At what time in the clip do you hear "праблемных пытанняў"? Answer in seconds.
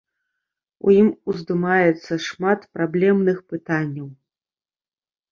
2.77-4.07